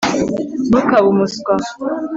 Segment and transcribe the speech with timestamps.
[0.69, 1.53] ntukabe umuswa